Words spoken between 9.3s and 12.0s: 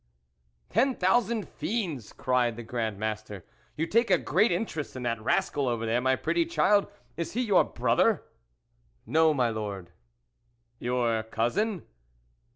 my Lord./" Your cousin